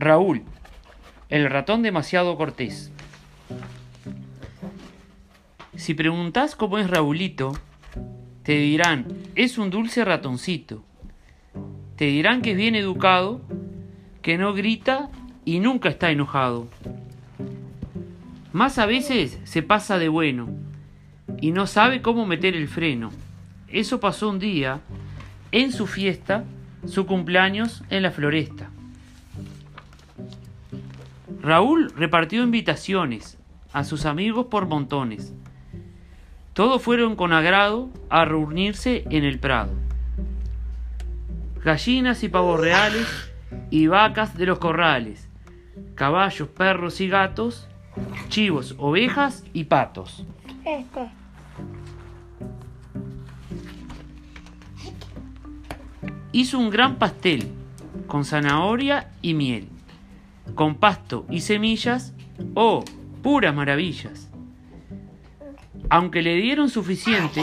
Raúl, 0.00 0.44
el 1.28 1.50
ratón 1.50 1.82
demasiado 1.82 2.34
cortés. 2.38 2.90
Si 5.76 5.92
preguntas 5.92 6.56
cómo 6.56 6.78
es 6.78 6.88
Raulito, 6.88 7.52
te 8.42 8.54
dirán, 8.54 9.08
es 9.34 9.58
un 9.58 9.68
dulce 9.68 10.02
ratoncito. 10.02 10.82
Te 11.96 12.06
dirán 12.06 12.40
que 12.40 12.52
es 12.52 12.56
bien 12.56 12.76
educado, 12.76 13.42
que 14.22 14.38
no 14.38 14.54
grita 14.54 15.10
y 15.44 15.60
nunca 15.60 15.90
está 15.90 16.10
enojado. 16.10 16.66
Más 18.54 18.78
a 18.78 18.86
veces 18.86 19.38
se 19.44 19.62
pasa 19.62 19.98
de 19.98 20.08
bueno 20.08 20.48
y 21.42 21.50
no 21.50 21.66
sabe 21.66 22.00
cómo 22.00 22.24
meter 22.24 22.56
el 22.56 22.68
freno. 22.68 23.10
Eso 23.68 24.00
pasó 24.00 24.30
un 24.30 24.38
día 24.38 24.80
en 25.52 25.72
su 25.72 25.86
fiesta, 25.86 26.44
su 26.86 27.04
cumpleaños 27.04 27.84
en 27.90 28.02
la 28.02 28.10
floresta. 28.12 28.70
Raúl 31.42 31.90
repartió 31.96 32.42
invitaciones 32.42 33.38
a 33.72 33.84
sus 33.84 34.04
amigos 34.04 34.46
por 34.46 34.66
montones. 34.66 35.32
Todos 36.52 36.82
fueron 36.82 37.16
con 37.16 37.32
agrado 37.32 37.88
a 38.10 38.24
reunirse 38.24 39.04
en 39.10 39.24
el 39.24 39.38
prado. 39.38 39.72
Gallinas 41.64 42.22
y 42.24 42.28
pavos 42.28 42.60
reales 42.60 43.06
y 43.70 43.86
vacas 43.86 44.36
de 44.36 44.46
los 44.46 44.58
corrales, 44.58 45.28
caballos, 45.94 46.48
perros 46.48 47.00
y 47.00 47.08
gatos, 47.08 47.68
chivos, 48.28 48.74
ovejas 48.78 49.44
y 49.52 49.64
patos. 49.64 50.24
Hizo 56.32 56.58
un 56.58 56.70
gran 56.70 56.96
pastel 56.96 57.50
con 58.06 58.24
zanahoria 58.24 59.10
y 59.22 59.34
miel, 59.34 59.68
con 60.60 60.74
pasto 60.74 61.24
y 61.30 61.40
semillas, 61.40 62.14
oh, 62.52 62.84
puras 63.22 63.54
maravillas. 63.54 64.30
Aunque 65.88 66.20
le 66.20 66.36
dieron 66.36 66.68
suficiente, 66.68 67.42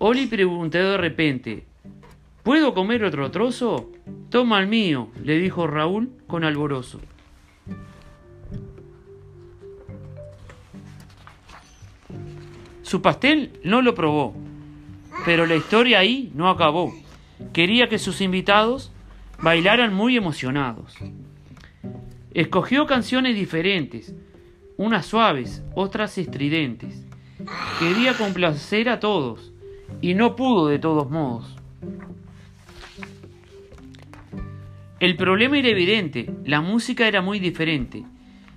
Oli 0.00 0.26
preguntó 0.26 0.76
de 0.76 0.96
repente, 0.96 1.66
¿Puedo 2.42 2.74
comer 2.74 3.04
otro 3.04 3.30
trozo? 3.30 3.92
Toma 4.28 4.58
el 4.58 4.66
mío, 4.66 5.08
le 5.22 5.38
dijo 5.38 5.68
Raúl 5.68 6.10
con 6.26 6.42
alborozo. 6.42 7.00
Su 12.82 13.02
pastel 13.02 13.52
no 13.62 13.82
lo 13.82 13.94
probó, 13.94 14.34
pero 15.24 15.46
la 15.46 15.54
historia 15.54 16.00
ahí 16.00 16.32
no 16.34 16.50
acabó. 16.50 16.92
Quería 17.52 17.88
que 17.88 18.00
sus 18.00 18.20
invitados 18.20 18.90
bailaran 19.40 19.94
muy 19.94 20.16
emocionados. 20.16 20.96
Escogió 22.36 22.84
canciones 22.84 23.34
diferentes, 23.34 24.14
unas 24.76 25.06
suaves, 25.06 25.64
otras 25.74 26.18
estridentes. 26.18 27.02
Quería 27.78 28.12
complacer 28.12 28.90
a 28.90 29.00
todos 29.00 29.54
y 30.02 30.12
no 30.12 30.36
pudo 30.36 30.68
de 30.68 30.78
todos 30.78 31.10
modos. 31.10 31.56
El 35.00 35.16
problema 35.16 35.56
era 35.56 35.68
evidente, 35.68 36.30
la 36.44 36.60
música 36.60 37.08
era 37.08 37.22
muy 37.22 37.40
diferente. 37.40 38.04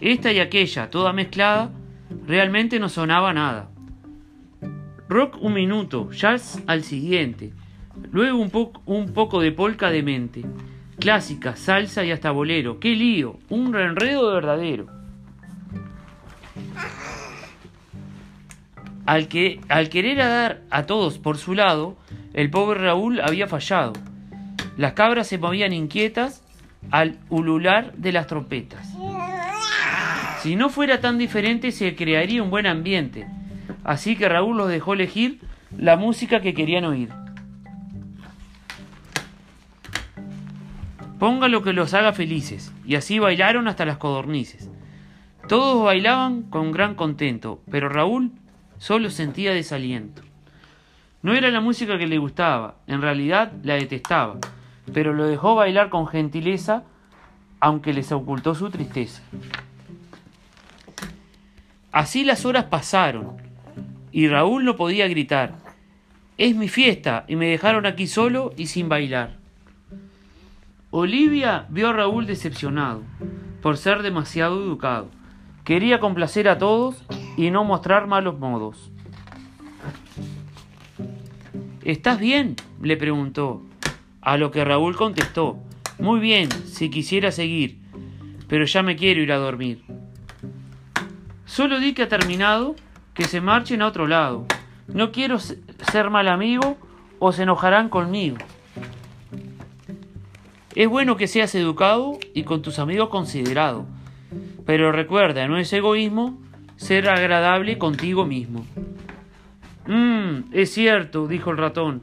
Esta 0.00 0.30
y 0.30 0.38
aquella, 0.38 0.88
toda 0.88 1.12
mezclada, 1.12 1.72
realmente 2.28 2.78
no 2.78 2.88
sonaba 2.88 3.34
nada. 3.34 3.70
Rock 5.08 5.36
un 5.40 5.52
minuto, 5.52 6.12
jazz 6.12 6.62
al 6.68 6.84
siguiente, 6.84 7.52
luego 8.12 8.38
un, 8.38 9.08
poco 9.12 9.40
de 9.40 9.50
polka 9.50 9.90
de 9.90 10.04
mente, 10.04 10.44
clásica, 11.04 11.54
salsa 11.54 12.02
y 12.02 12.12
hasta 12.12 12.30
bolero. 12.30 12.80
¡Qué 12.80 12.94
lío! 12.94 13.38
Un 13.50 13.76
enredo 13.76 14.32
verdadero. 14.32 14.86
Al, 19.04 19.28
que, 19.28 19.60
al 19.68 19.90
querer 19.90 20.16
dar 20.16 20.62
a 20.70 20.86
todos 20.86 21.18
por 21.18 21.36
su 21.36 21.52
lado, 21.52 21.98
el 22.32 22.48
pobre 22.48 22.80
Raúl 22.80 23.20
había 23.20 23.46
fallado. 23.46 23.92
Las 24.78 24.94
cabras 24.94 25.26
se 25.26 25.36
movían 25.36 25.74
inquietas 25.74 26.42
al 26.90 27.18
ulular 27.28 27.92
de 27.96 28.12
las 28.12 28.26
trompetas. 28.26 28.88
Si 30.40 30.56
no 30.56 30.70
fuera 30.70 31.02
tan 31.02 31.18
diferente, 31.18 31.70
se 31.70 31.94
crearía 31.94 32.42
un 32.42 32.48
buen 32.48 32.66
ambiente. 32.66 33.26
Así 33.84 34.16
que 34.16 34.26
Raúl 34.26 34.56
los 34.56 34.70
dejó 34.70 34.94
elegir 34.94 35.40
la 35.76 35.98
música 35.98 36.40
que 36.40 36.54
querían 36.54 36.86
oír. 36.86 37.10
Ponga 41.24 41.48
lo 41.48 41.62
que 41.62 41.72
los 41.72 41.94
haga 41.94 42.12
felices, 42.12 42.70
y 42.84 42.96
así 42.96 43.18
bailaron 43.18 43.66
hasta 43.66 43.86
las 43.86 43.96
codornices. 43.96 44.68
Todos 45.48 45.82
bailaban 45.82 46.42
con 46.42 46.70
gran 46.70 46.94
contento, 46.94 47.62
pero 47.70 47.88
Raúl 47.88 48.32
solo 48.76 49.08
sentía 49.08 49.54
desaliento. 49.54 50.20
No 51.22 51.32
era 51.32 51.50
la 51.50 51.62
música 51.62 51.96
que 51.96 52.06
le 52.06 52.18
gustaba, 52.18 52.74
en 52.86 53.00
realidad 53.00 53.52
la 53.62 53.72
detestaba, 53.72 54.36
pero 54.92 55.14
lo 55.14 55.24
dejó 55.24 55.54
bailar 55.54 55.88
con 55.88 56.06
gentileza, 56.08 56.84
aunque 57.58 57.94
les 57.94 58.12
ocultó 58.12 58.54
su 58.54 58.68
tristeza. 58.68 59.22
Así 61.90 62.24
las 62.24 62.44
horas 62.44 62.64
pasaron, 62.64 63.38
y 64.12 64.28
Raúl 64.28 64.66
no 64.66 64.76
podía 64.76 65.08
gritar. 65.08 65.54
Es 66.36 66.54
mi 66.54 66.68
fiesta 66.68 67.24
y 67.28 67.36
me 67.36 67.46
dejaron 67.46 67.86
aquí 67.86 68.08
solo 68.08 68.52
y 68.58 68.66
sin 68.66 68.90
bailar. 68.90 69.42
Olivia 70.96 71.66
vio 71.70 71.88
a 71.88 71.92
Raúl 71.92 72.24
decepcionado 72.24 73.02
por 73.62 73.78
ser 73.78 74.04
demasiado 74.04 74.62
educado. 74.62 75.10
Quería 75.64 75.98
complacer 75.98 76.48
a 76.48 76.56
todos 76.56 77.02
y 77.36 77.50
no 77.50 77.64
mostrar 77.64 78.06
malos 78.06 78.38
modos. 78.38 78.92
¿Estás 81.82 82.20
bien? 82.20 82.54
le 82.80 82.96
preguntó, 82.96 83.60
a 84.20 84.36
lo 84.36 84.52
que 84.52 84.64
Raúl 84.64 84.94
contestó, 84.94 85.58
muy 85.98 86.20
bien, 86.20 86.48
si 86.52 86.90
quisiera 86.90 87.32
seguir, 87.32 87.80
pero 88.46 88.64
ya 88.64 88.84
me 88.84 88.94
quiero 88.94 89.20
ir 89.20 89.32
a 89.32 89.38
dormir. 89.38 89.82
Solo 91.44 91.80
di 91.80 91.92
que 91.94 92.04
ha 92.04 92.08
terminado 92.08 92.76
que 93.14 93.24
se 93.24 93.40
marchen 93.40 93.82
a 93.82 93.88
otro 93.88 94.06
lado. 94.06 94.46
No 94.86 95.10
quiero 95.10 95.40
ser 95.40 96.10
mal 96.10 96.28
amigo 96.28 96.76
o 97.18 97.32
se 97.32 97.42
enojarán 97.42 97.88
conmigo. 97.88 98.36
Es 100.74 100.88
bueno 100.88 101.16
que 101.16 101.28
seas 101.28 101.54
educado 101.54 102.18
y 102.34 102.42
con 102.42 102.62
tus 102.62 102.80
amigos 102.80 103.08
considerado, 103.08 103.86
pero 104.66 104.90
recuerda, 104.90 105.46
no 105.46 105.56
es 105.56 105.72
egoísmo 105.72 106.38
ser 106.76 107.08
agradable 107.08 107.78
contigo 107.78 108.26
mismo. 108.26 108.66
Mmm, 109.86 110.52
es 110.52 110.72
cierto, 110.72 111.28
dijo 111.28 111.50
el 111.50 111.58
ratón. 111.58 112.02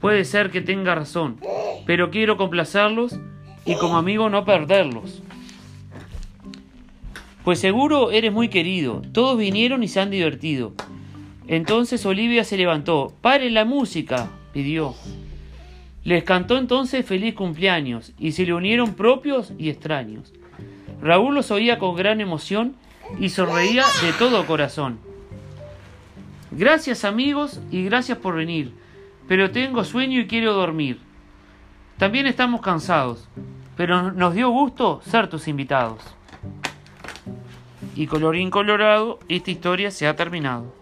Puede 0.00 0.24
ser 0.24 0.50
que 0.50 0.60
tenga 0.60 0.94
razón, 0.94 1.38
pero 1.86 2.10
quiero 2.10 2.36
complacerlos 2.36 3.18
y 3.64 3.76
como 3.76 3.96
amigo 3.96 4.28
no 4.28 4.44
perderlos. 4.44 5.22
Pues 7.44 7.58
seguro 7.60 8.10
eres 8.10 8.32
muy 8.32 8.48
querido. 8.48 9.02
Todos 9.12 9.38
vinieron 9.38 9.82
y 9.82 9.88
se 9.88 10.00
han 10.00 10.10
divertido. 10.10 10.74
Entonces 11.48 12.04
Olivia 12.04 12.44
se 12.44 12.56
levantó. 12.56 13.14
¡Pare 13.20 13.50
la 13.50 13.64
música! 13.64 14.28
pidió. 14.52 14.94
Les 16.04 16.24
cantó 16.24 16.58
entonces 16.58 17.06
feliz 17.06 17.34
cumpleaños 17.34 18.12
y 18.18 18.32
se 18.32 18.44
le 18.44 18.54
unieron 18.54 18.94
propios 18.94 19.52
y 19.58 19.70
extraños. 19.70 20.32
Raúl 21.00 21.34
los 21.34 21.50
oía 21.50 21.78
con 21.78 21.96
gran 21.96 22.20
emoción 22.20 22.76
y 23.18 23.28
sonreía 23.28 23.84
de 24.02 24.12
todo 24.12 24.46
corazón. 24.46 24.98
Gracias 26.50 27.04
amigos 27.04 27.60
y 27.70 27.84
gracias 27.84 28.18
por 28.18 28.34
venir, 28.34 28.72
pero 29.28 29.50
tengo 29.50 29.84
sueño 29.84 30.20
y 30.20 30.26
quiero 30.26 30.52
dormir. 30.52 30.98
También 31.98 32.26
estamos 32.26 32.60
cansados, 32.60 33.28
pero 33.76 34.12
nos 34.12 34.34
dio 34.34 34.50
gusto 34.50 35.00
ser 35.04 35.28
tus 35.28 35.48
invitados 35.48 36.00
y 37.94 38.06
colorín 38.06 38.50
colorado, 38.50 39.18
esta 39.28 39.50
historia 39.50 39.90
se 39.90 40.06
ha 40.06 40.16
terminado. 40.16 40.81